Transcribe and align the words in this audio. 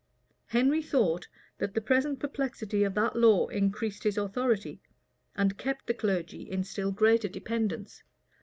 Henry 0.47 0.81
thought, 0.81 1.27
that 1.59 1.75
the 1.75 1.79
present 1.79 2.19
perplexity 2.19 2.83
of 2.83 2.95
that 2.95 3.15
law 3.15 3.45
increased 3.49 4.01
his 4.03 4.17
authority, 4.17 4.81
and 5.35 5.59
kept 5.59 5.85
the 5.85 5.93
clergy 5.93 6.41
in 6.41 6.63
still 6.63 6.91
greater 6.91 7.27
dependence. 7.27 8.01